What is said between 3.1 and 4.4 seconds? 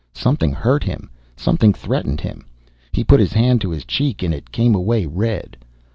his hand to his cheek and